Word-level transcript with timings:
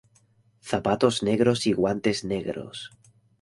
Zapatos 0.61 1.21
negros 1.21 1.67
y 1.67 1.73
guantes 1.73 2.23
negros. 2.23 2.89